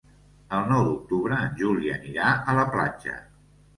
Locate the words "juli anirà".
1.61-2.31